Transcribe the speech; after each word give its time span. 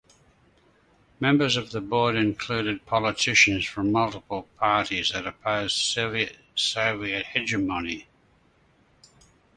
Members 1.19 1.57
of 1.57 1.69
the 1.69 1.79
Board 1.79 2.15
included 2.15 2.87
politicians 2.87 3.65
from 3.65 3.91
multiple 3.91 4.47
parties 4.57 5.11
that 5.11 5.27
opposed 5.27 5.75
"Soviet 5.77 6.37
hegemony". 6.55 8.07